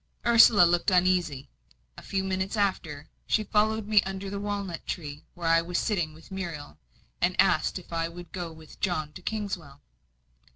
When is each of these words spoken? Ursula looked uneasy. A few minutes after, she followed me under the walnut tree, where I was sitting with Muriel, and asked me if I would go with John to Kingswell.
Ursula 0.25 0.63
looked 0.63 0.89
uneasy. 0.89 1.47
A 1.95 2.01
few 2.01 2.23
minutes 2.23 2.57
after, 2.57 3.07
she 3.27 3.43
followed 3.43 3.87
me 3.87 4.01
under 4.01 4.31
the 4.31 4.39
walnut 4.39 4.83
tree, 4.87 5.25
where 5.35 5.47
I 5.47 5.61
was 5.61 5.77
sitting 5.77 6.15
with 6.15 6.31
Muriel, 6.31 6.79
and 7.21 7.39
asked 7.39 7.77
me 7.77 7.83
if 7.83 7.93
I 7.93 8.09
would 8.09 8.31
go 8.31 8.51
with 8.51 8.79
John 8.79 9.13
to 9.13 9.21
Kingswell. 9.21 9.79